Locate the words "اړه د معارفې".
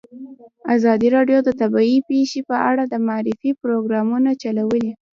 2.69-3.51